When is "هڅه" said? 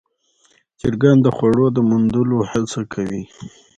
2.51-2.81